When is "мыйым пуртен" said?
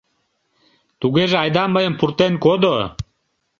1.73-2.33